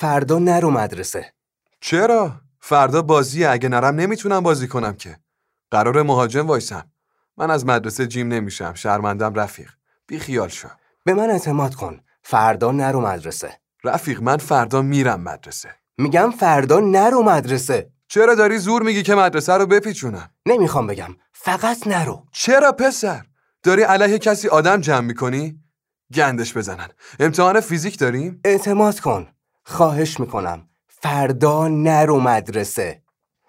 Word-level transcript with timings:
فردا 0.00 0.38
نرو 0.38 0.70
مدرسه. 0.70 1.32
چرا؟ 1.80 2.32
فردا 2.60 3.02
بازیه 3.02 3.50
اگه 3.50 3.68
نرم 3.68 3.94
نمی‌تونم 3.94 4.40
بازی 4.40 4.68
کنم 4.68 4.94
که. 4.94 5.18
قرار 5.70 6.02
مهاجم 6.02 6.46
وایسم. 6.46 6.90
من 7.36 7.50
از 7.50 7.66
مدرسه 7.66 8.06
جیم 8.06 8.28
نمیشم 8.28 8.74
شرمندم 8.74 9.34
رفیق. 9.34 9.70
بی 10.06 10.18
خیال 10.18 10.48
شو. 10.48 10.68
به 11.04 11.14
من 11.14 11.30
اعتماد 11.30 11.74
کن. 11.74 12.00
فردا 12.22 12.72
نرو 12.72 13.00
مدرسه. 13.00 13.60
رفیق 13.84 14.22
من 14.22 14.36
فردا 14.36 14.82
میرم 14.82 15.20
مدرسه. 15.20 15.68
میگم 15.98 16.30
فردا 16.30 16.80
نرو 16.80 17.22
مدرسه. 17.22 17.90
چرا 18.08 18.34
داری 18.34 18.58
زور 18.58 18.82
میگی 18.82 19.02
که 19.02 19.14
مدرسه 19.14 19.52
رو 19.52 19.66
بپیچونم؟ 19.66 20.30
نمی‌خوام 20.46 20.86
بگم. 20.86 21.16
فقط 21.32 21.86
نرو. 21.86 22.24
چرا 22.32 22.72
پسر؟ 22.72 23.24
داری 23.62 23.82
علیه 23.82 24.18
کسی 24.18 24.48
آدم 24.48 24.80
جمع 24.80 25.00
می‌کنی؟ 25.00 25.60
گندش 26.14 26.56
بزنن. 26.56 26.88
امتحان 27.20 27.60
فیزیک 27.60 27.98
داریم؟ 27.98 28.40
اعتماد 28.44 29.00
کن. 29.00 29.28
خواهش 29.68 30.20
می‌کنم. 30.20 30.68
فردا 30.88 31.68
نرو 31.68 32.20
مدرسه. 32.20 33.02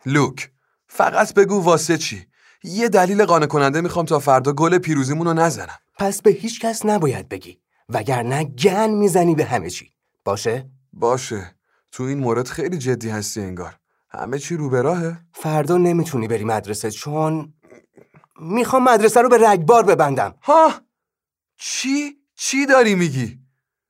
لوک 0.05 0.51
فقط 0.87 1.33
بگو 1.33 1.63
واسه 1.63 1.97
چی؟ 1.97 2.27
یه 2.63 2.89
دلیل 2.89 3.25
قانع 3.25 3.45
کننده 3.45 3.81
می‌خوام 3.81 4.05
تا 4.05 4.19
فردا 4.19 4.53
گل 4.53 4.77
پیروزیمون 4.77 5.27
رو 5.27 5.33
نزنم. 5.33 5.79
پس 5.99 6.21
به 6.21 6.31
هیچ 6.31 6.61
کس 6.61 6.85
نباید 6.85 7.29
بگی. 7.29 7.59
وگرنه 7.89 8.43
گن 8.43 8.89
می‌زنی 8.89 9.35
به 9.35 9.45
همه 9.45 9.69
چی. 9.69 9.91
باشه؟ 10.25 10.69
باشه. 10.93 11.55
تو 11.91 12.03
این 12.03 12.19
مورد 12.19 12.47
خیلی 12.47 12.77
جدی 12.77 13.09
هستی 13.09 13.41
انگار. 13.41 13.75
همه 14.09 14.39
چی 14.39 14.55
رو 14.55 14.69
به 14.69 14.81
راهه. 14.81 15.17
فردا 15.33 15.77
نمی‌تونی 15.77 16.27
بری 16.27 16.43
مدرسه 16.43 16.91
چون 16.91 17.53
می‌خوام 18.39 18.83
مدرسه 18.83 19.21
رو 19.21 19.29
به 19.29 19.49
رگبار 19.49 19.83
ببندم. 19.83 20.35
ها؟ 20.41 20.71
چی؟ 21.57 22.17
چی 22.35 22.65
داری 22.65 22.95
میگی؟ 22.95 23.39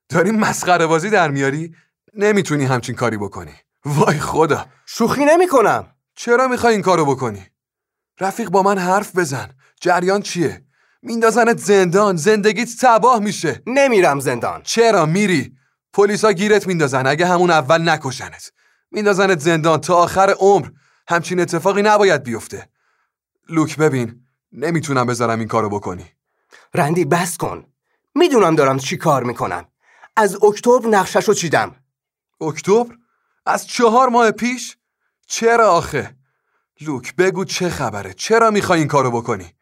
داری 0.08 0.30
مسخره 0.30 0.86
بازی 0.86 1.10
در 1.10 1.30
میاری؟ 1.30 1.74
نمی‌تونی 2.14 2.64
همچین 2.64 2.94
کاری 2.94 3.16
بکنی. 3.16 3.54
وای 3.84 4.18
خدا. 4.18 4.66
شوخی 4.86 5.24
نمی‌کنم. 5.24 5.94
چرا 6.14 6.48
می‌خوای 6.48 6.72
این 6.72 6.82
کارو 6.82 7.04
بکنی؟ 7.04 7.46
رفیق 8.20 8.48
با 8.48 8.62
من 8.62 8.78
حرف 8.78 9.16
بزن. 9.16 9.50
جریان 9.80 10.22
چیه؟ 10.22 10.64
میندازنت 11.02 11.58
زندان. 11.58 12.16
زندگیت 12.16 12.68
تباه 12.80 13.18
میشه. 13.18 13.62
نمیرم 13.66 14.20
زندان. 14.20 14.62
چرا 14.62 15.06
میری؟ 15.06 15.56
پلیسا 15.92 16.32
گیرت 16.32 16.66
میندازن. 16.66 17.06
اگه 17.06 17.26
همون 17.26 17.50
اول 17.50 17.88
نکشنت. 17.88 18.52
میندازنت 18.90 19.38
زندان 19.38 19.80
تا 19.80 19.96
آخر 19.96 20.34
عمر. 20.38 20.68
همچین 21.08 21.40
اتفاقی 21.40 21.82
نباید 21.82 22.22
بیفته. 22.22 22.68
لوک 23.48 23.76
ببین. 23.76 24.26
نمی‌تونم 24.52 25.06
بذارم 25.06 25.38
این 25.38 25.48
کارو 25.48 25.68
بکنی. 25.68 26.06
رندی 26.74 27.04
بس 27.04 27.36
کن. 27.36 27.64
می‌دونم 28.14 28.56
دارم 28.56 28.78
چی 28.78 28.96
کار 28.96 29.24
می‌کنم. 29.24 29.66
از 30.16 30.44
اکتبر 30.44 30.88
نقششو 30.88 31.34
چیدم. 31.34 31.76
اکتبر؟ 32.40 32.94
از 33.46 33.66
چهار 33.66 34.08
ماه 34.08 34.30
پیش؟ 34.30 34.76
چرا 35.26 35.70
آخه؟ 35.70 36.16
لوک 36.80 37.16
بگو 37.16 37.44
چه 37.44 37.68
خبره؟ 37.68 38.12
چرا 38.12 38.50
می‌خوای 38.50 38.78
این 38.78 38.88
کارو 38.88 39.10
بکنی؟ 39.10 39.52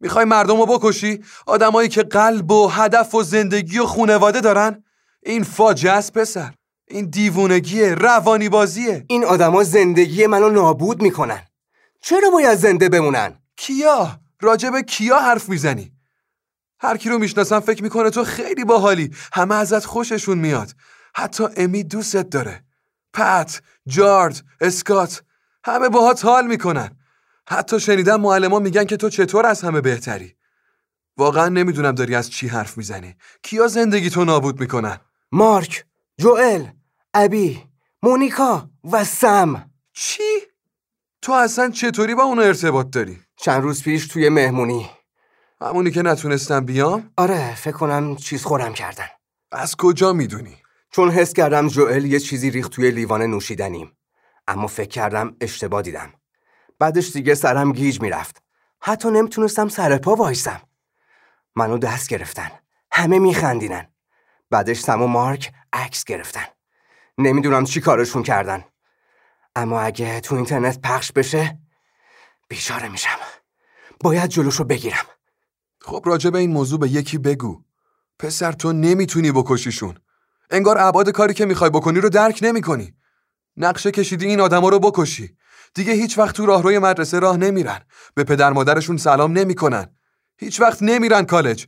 می‌خوای 0.00 0.24
مردم 0.24 0.60
رو 0.60 0.66
بکشی؟ 0.66 1.24
آدمایی 1.46 1.88
که 1.88 2.02
قلب 2.02 2.50
و 2.50 2.68
هدف 2.68 3.14
و 3.14 3.22
زندگی 3.22 3.78
و 3.78 3.86
خونواده 3.86 4.40
دارن؟ 4.40 4.84
این 5.22 5.42
فاجعه 5.42 5.92
است 5.92 6.12
پسر. 6.12 6.54
این 6.88 7.10
دیوونگیه 7.10 7.94
روانی 7.94 8.48
بازیه 8.48 9.04
این 9.08 9.24
آدما 9.24 9.64
زندگی 9.64 10.26
منو 10.26 10.50
نابود 10.50 11.02
می‌کنن. 11.02 11.42
چرا 12.00 12.30
باید 12.30 12.58
زنده 12.58 12.88
بمونن؟ 12.88 13.38
کیا؟ 13.56 14.20
راجب 14.40 14.80
کیا 14.80 15.18
حرف 15.18 15.48
می‌زنی؟ 15.48 15.92
هر 16.80 16.96
کی 16.96 17.08
رو 17.08 17.18
می‌شناسم 17.18 17.60
فکر 17.60 17.82
می‌کنه 17.82 18.10
تو 18.10 18.24
خیلی 18.24 18.64
باحالی. 18.64 19.10
همه 19.32 19.54
ازت 19.54 19.84
خوششون 19.84 20.38
میاد. 20.38 20.72
حتی 21.14 21.44
امی 21.56 21.84
دوستت 21.84 22.30
داره. 22.30 22.64
پت 23.14 23.62
جارد 23.86 24.44
اسکات 24.60 25.22
همه 25.64 25.88
باهات 25.88 26.24
حال 26.24 26.46
می‌کنن. 26.46 26.98
حتی 27.48 27.80
شنیدم 27.80 28.20
معلمان 28.20 28.62
میگن 28.62 28.84
که 28.84 28.96
تو 28.96 29.08
چطور 29.08 29.46
از 29.46 29.62
همه 29.62 29.80
بهتری. 29.80 30.36
واقعا 31.16 31.48
نمی‌دونم 31.48 31.92
داری 31.92 32.14
از 32.14 32.30
چی 32.30 32.48
حرف 32.48 32.78
می‌زنی. 32.78 33.16
کیا 33.42 33.66
زندگی 33.66 34.10
تو 34.10 34.24
نابود 34.24 34.60
می‌کنن؟ 34.60 35.00
مارک 35.32 35.84
جوئل 36.18 36.66
ابی 37.14 37.62
مونیکا 38.02 38.70
و 38.92 39.04
سم. 39.04 39.70
چی؟ 39.92 40.22
تو 41.22 41.32
اصلا 41.32 41.70
چطوری 41.70 42.14
با 42.14 42.22
اونو 42.22 42.42
ارتباط 42.42 42.90
داری؟ 42.90 43.20
چند 43.36 43.62
روز 43.62 43.82
پیش 43.82 44.06
توی 44.06 44.28
مهمونی. 44.28 44.90
همونی 45.60 45.90
که 45.90 46.02
نتونستم 46.02 46.64
بیام؟ 46.64 47.10
آره 47.16 47.54
فکر 47.54 47.76
کنم 47.76 48.16
چیز 48.16 48.44
خورم 48.44 48.74
کردن. 48.74 49.08
از 49.52 49.76
کجا 49.76 50.12
می‌دونی؟ 50.12 50.61
چون 50.92 51.10
حس 51.10 51.32
کردم 51.32 51.68
جوئل 51.68 52.04
یه 52.04 52.20
چیزی 52.20 52.50
ریخت 52.50 52.72
توی 52.72 52.90
لیوان 52.90 53.22
نوشیدنیم. 53.22 53.96
اما 54.48 54.66
فکر 54.66 54.88
کردم 54.88 55.36
اشتباه 55.40 55.82
دیدم. 55.82 56.12
بعدش 56.78 57.12
دیگه 57.12 57.34
سرم 57.34 57.72
گیج 57.72 58.00
می‌رفت. 58.00 58.42
حتی 58.80 59.10
نمی‌تونستم 59.10 59.68
سر 59.68 59.98
پا 59.98 60.14
وایسم. 60.14 60.60
منو 61.56 61.78
دست 61.78 62.08
گرفتن. 62.08 62.50
همه 62.92 63.18
میخندینن 63.18 63.86
بعدش 64.50 64.80
سم 64.80 65.02
و 65.02 65.06
مارک 65.06 65.52
عکس 65.72 66.04
گرفتن. 66.04 66.44
نمی‌دونم 67.18 67.64
چی 67.64 67.80
کارشون 67.80 68.22
کردن. 68.22 68.64
اما 69.56 69.80
اگه 69.80 70.20
تو 70.20 70.34
اینترنت 70.34 70.80
پخش 70.80 71.12
بشه 71.12 71.58
بیچاره 72.48 72.88
میشم. 72.88 73.18
باید 74.00 74.30
جلوشو 74.30 74.64
بگیرم. 74.64 75.06
خب 75.80 76.02
راجع 76.06 76.34
این 76.34 76.50
موضوع 76.50 76.78
به 76.78 76.88
یکی 76.88 77.18
بگو. 77.18 77.62
پسر 78.18 78.52
تو 78.52 78.72
نمی‌تونی 78.72 79.32
بکشیشون. 79.32 79.98
انگار 80.52 80.78
ابعاد 80.78 81.10
کاری 81.10 81.34
که 81.34 81.46
می‌خوای 81.46 81.70
بکنی 81.70 82.00
رو 82.00 82.08
درک 82.08 82.38
نمی‌کنی. 82.42 82.94
نقشه 83.56 83.90
کشیدی 83.90 84.26
این 84.26 84.40
آدما 84.40 84.68
رو 84.68 84.78
بکشی. 84.78 85.36
دیگه 85.74 85.92
هیچ 85.92 86.18
وقت 86.18 86.36
تو 86.36 86.46
راهروی 86.46 86.78
مدرسه 86.78 87.18
راه 87.18 87.36
نمیرن. 87.36 87.80
به 88.14 88.24
پدر 88.24 88.52
مادرشون 88.52 88.96
سلام 88.96 89.38
نمی‌کنن. 89.38 89.96
هیچ 90.38 90.60
وقت 90.60 90.82
نمیرن 90.82 91.24
کالج. 91.24 91.66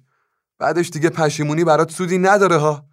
بعدش 0.58 0.90
دیگه 0.90 1.10
پشیمونی 1.10 1.64
برات 1.64 1.90
سودی 1.90 2.18
نداره 2.18 2.56
ها. 2.56 2.84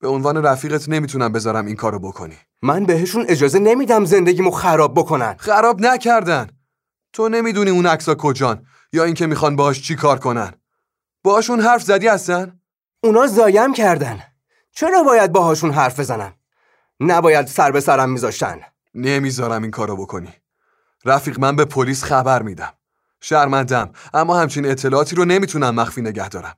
به 0.00 0.08
عنوان 0.08 0.36
رفیقت 0.36 0.88
نمی‌تونم 0.88 1.32
بذارم 1.32 1.66
این 1.66 1.76
کارو 1.76 1.98
بکنی. 1.98 2.36
من 2.62 2.84
بهشون 2.84 3.24
اجازه 3.28 3.58
نمیدم 3.58 4.04
زندگیمو 4.04 4.50
خراب 4.50 4.94
بکنن. 4.94 5.34
خراب 5.38 5.80
نکردن. 5.80 6.46
تو 7.12 7.28
نمی‌دونی 7.28 7.70
اون 7.70 7.86
عکسا 7.86 8.14
کجان 8.14 8.66
یا 8.92 9.04
اینکه 9.04 9.26
می‌خوان 9.26 9.56
باهاش 9.56 9.82
چی 9.82 9.96
کار 9.96 10.18
کنن. 10.18 10.52
باهاشون 11.24 11.60
حرف 11.60 11.82
زدی 11.82 12.08
هستن 12.08 12.60
اونا 13.04 13.26
زایم 13.26 13.72
کردن. 13.72 14.22
چرا 14.78 15.02
باید 15.02 15.32
باهاشون 15.32 15.70
حرف 15.70 16.00
بزنم؟ 16.00 16.34
نباید 17.00 17.46
سر 17.46 17.70
به 17.70 17.80
سرم 17.80 18.10
میذاشتن. 18.10 18.60
نمی‌ذارم 18.94 19.62
این 19.62 19.70
کارو 19.70 19.96
بکنی. 19.96 20.34
رفیق 21.04 21.40
من 21.40 21.56
به 21.56 21.64
پلیس 21.64 22.04
خبر 22.04 22.42
میدم. 22.42 22.72
شرمندم 23.20 23.90
اما 24.14 24.40
همچین 24.40 24.66
اطلاعاتی 24.66 25.16
رو 25.16 25.24
نمی‌تونم 25.24 25.74
مخفی 25.74 26.02
نگه 26.02 26.28
دارم. 26.28 26.54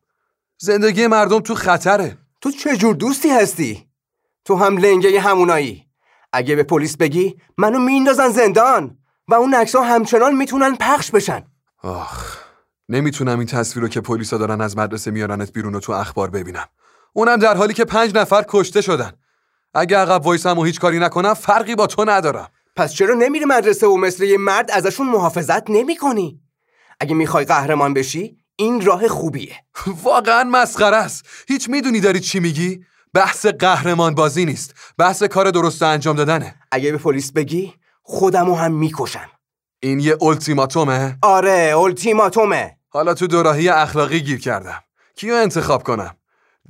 زندگی 0.59 1.07
مردم 1.07 1.41
تو 1.41 1.55
خطره. 1.55 2.19
تو 2.41 2.51
چه 2.51 2.77
جور 2.77 2.95
دوستی 2.95 3.31
هستی؟ 3.31 3.89
تو 4.45 4.57
هم 4.57 4.77
لنگه 4.77 5.21
همونایی. 5.21 5.87
اگه 6.33 6.57
به 6.57 6.63
پلیس 6.63 6.97
بگی 6.97 7.41
منو 7.59 7.79
میندازن 7.79 8.29
زندان 8.29 8.99
و 9.29 9.35
اون 9.35 9.55
عکس‌ها 9.55 9.83
همچنان 9.83 10.37
می‌تونن 10.37 10.77
پخش 10.77 11.11
بشن. 11.11 11.43
آخ 11.83 12.39
نمی‌تونم 12.89 13.39
این 13.39 13.49
تصویر 13.49 13.83
رو 13.83 13.89
که 13.89 14.01
پلیسا 14.01 14.39
دارن 14.39 14.61
از 14.61 14.77
مدرسه 14.77 15.11
میارنت 15.11 15.53
بیرون 15.53 15.75
و 15.75 15.81
تو 15.81 15.93
اخبار 15.93 16.31
ببینم. 16.31 16.67
اونم 17.13 17.37
در 17.37 17.57
حالی 17.57 17.75
که 17.75 17.85
پنج 17.85 18.15
نفر 18.15 18.45
کشته 18.49 18.81
شدن. 18.81 19.13
اگه 19.75 19.97
عقب 19.97 20.27
وایسم 20.27 20.59
و 20.59 20.65
هیچ 20.65 20.81
کاری 20.81 20.99
نکنم 20.99 21.35
فرقی 21.35 21.75
با 21.75 21.87
تو 21.87 22.05
ندارم. 22.05 22.49
پس 22.77 22.93
چرا 22.93 23.15
نمیری 23.15 23.45
مدرسه 23.45 23.87
و 23.87 23.97
مثل 23.97 24.25
یه 24.25 24.39
مرد 24.39 24.71
ازشون 24.71 25.07
محافظت 25.07 25.71
نمی 25.71 25.97
کنی؟ 25.97 26.41
اگه 27.01 27.15
می‌خوای 27.15 27.45
قهرمان 27.45 27.95
بشی 27.95 28.37
این 28.57 28.81
راه 28.87 29.09
خوبیه. 29.09 29.55
واقعا 30.05 30.45
مسخره 30.45 30.97
است. 30.97 31.25
هیچ 31.49 31.69
می‌دونی 31.69 32.01
داری 32.01 32.21
چی 32.21 32.41
میگی؟ 32.41 32.85
بحث 33.15 33.47
قهرمان 33.47 34.15
بازی 34.15 34.45
نیست. 34.45 34.75
بحث 34.99 35.23
کار 35.23 35.51
درست 35.51 35.83
انجام 35.83 36.17
دادنه. 36.17 36.55
اگه 36.71 36.93
به 36.93 36.99
پلیس 36.99 37.33
بگی 37.33 37.75
خودمو 38.03 38.55
هم 38.55 38.73
می‌کشم 38.73 39.31
این 39.83 40.01
یه 40.01 40.17
التیماتومه 40.23 41.19
آره 41.23 41.79
التیماتومه 41.79 42.77
حالا 42.89 43.15
تو 43.15 43.27
دوراهی 43.27 43.69
اخلاقی 43.69 44.21
گیر 44.21 44.41
کردم. 44.41 44.81
کیو 45.17 45.35
انتخاب 45.35 45.83
کنم؟ 45.83 46.17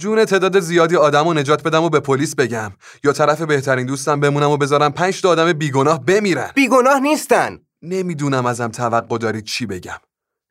جون 0.01 0.25
تعداد 0.25 0.61
زیادی 0.61 0.97
آدم 0.97 1.27
و 1.27 1.35
نجات 1.35 1.63
بدم 1.63 1.83
و 1.83 1.89
به 1.89 2.01
پلیس 2.01 2.35
بگم. 2.35 2.73
یا 3.05 3.13
طرف 3.13 3.43
بهترین 3.43 3.87
دوستم 3.87 4.21
بمونم 4.21 4.51
و 4.51 4.57
بذارم 4.57 4.93
پنج 4.93 5.23
تا 5.23 5.29
آدم 5.29 5.53
بیگناه 5.53 6.05
بمیرن. 6.05 6.51
بیگناه 6.55 7.01
نیستن. 7.01 7.59
نمی‌دونم 7.83 8.47
ازم 8.47 8.69
توقع 8.69 9.19
داری 9.19 9.43
چی 9.43 9.67
بگم. 9.67 9.99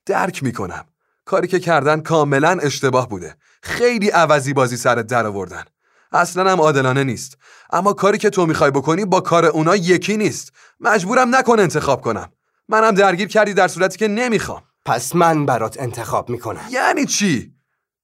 درک 0.05 0.43
می‌کنم. 0.43 0.85
کاری 1.25 1.47
که 1.47 1.59
کردن 1.59 2.01
کاملا 2.01 2.57
اشتباه 2.61 3.09
بوده. 3.09 3.35
خیلی 3.63 4.09
عوضی 4.09 4.53
بازی 4.53 4.77
سرت 4.77 5.07
در 5.07 5.25
آوردن. 5.25 5.63
اصلا 6.11 6.51
هم 6.51 6.61
عادلانه 6.61 7.03
نیست. 7.03 7.37
اما 7.71 7.93
کاری 7.93 8.17
که 8.17 8.29
تو 8.29 8.45
می‌خوای 8.45 8.71
بکنی 8.71 9.05
با 9.05 9.21
کار 9.21 9.45
اونا 9.45 9.75
یکی 9.75 10.17
نیست. 10.17 10.51
مجبورم 10.79 11.35
نکن 11.35 11.59
انتخاب 11.59 12.01
کنم. 12.01 12.31
منم 12.67 12.91
درگیر 12.91 13.27
کردی 13.27 13.53
در 13.53 13.67
صورتی 13.67 13.97
که 13.97 14.07
نمی‌خوام. 14.07 14.63
پس 14.85 15.15
من 15.15 15.45
برات 15.45 15.79
انتخاب 15.79 16.29
می‌کنم. 16.29 16.65
یعنی 16.71 17.05
چی؟ 17.05 17.58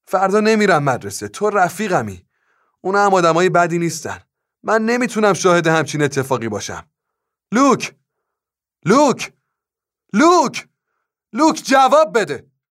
فردا 0.08 0.40
نمیرم 0.40 0.84
مدرسه. 0.84 1.28
تو 1.28 1.50
رفیقمی. 1.50 2.26
اونا 2.82 3.06
هم 3.06 3.14
آدمای 3.14 3.50
بدی 3.50 3.78
نیستن. 3.80 4.20
من 4.64 4.86
نمی‌تونم 4.86 5.34
شاهد 5.34 5.68
همچین 5.68 6.04
اتفاقی 6.04 6.50
باشم. 6.50 6.88
لوک! 7.54 7.96
لوک! 8.86 9.34
لوک! 10.14 10.68
لوک 11.34 11.64
جواب 11.66 12.20
بده! 12.20 12.52